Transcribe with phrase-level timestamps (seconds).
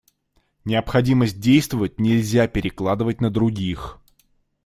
[0.65, 4.01] Необходимость действовать нельзя перекладывать на других.